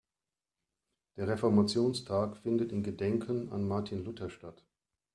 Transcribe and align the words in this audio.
Der 1.15 1.27
Reformationstag 1.27 2.35
findet 2.37 2.71
in 2.71 2.81
Gedenken 2.81 3.51
an 3.51 3.67
Martin 3.67 4.03
Luther 4.03 4.31
statt. 4.31 4.65